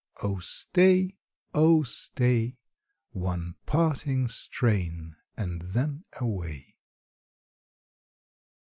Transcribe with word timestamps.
Oh 0.23 0.39
stay, 0.39 1.19
oh 1.53 1.83
stay, 1.83 2.57
One 3.11 3.53
parting 3.67 4.29
strain, 4.29 5.15
and 5.37 5.61
then 5.61 6.05
away. 6.19 6.77